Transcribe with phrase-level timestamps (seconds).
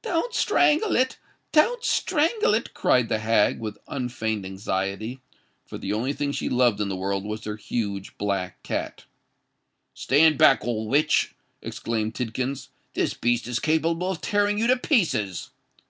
[0.00, 6.48] "Don't strangle it—don't strangle it!" cried the hag, with unfeigned anxiety—for the only thing she
[6.48, 9.04] loved in the world was her huge black cat.
[9.92, 15.50] "Stand back, old witch!" exclaimed Tidkins: "this beast is capable of tearing you to pieces."